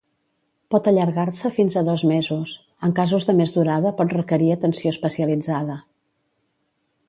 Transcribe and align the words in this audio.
Pot 0.75 0.87
allargar-se 0.91 1.51
fins 1.57 1.77
a 1.81 1.83
dos 1.89 2.05
mesos, 2.13 2.55
en 2.89 2.95
casos 3.01 3.27
de 3.29 3.37
més 3.43 3.55
durada 3.61 3.95
pot 4.03 4.19
requerir 4.19 4.53
atenció 4.57 4.97
especialitzada. 4.99 5.81